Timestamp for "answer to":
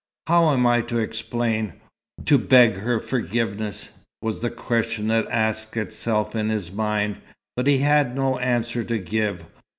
8.39-8.97